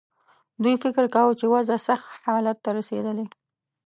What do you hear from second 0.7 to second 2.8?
فکر کاوه چې وضع سخت حالت ته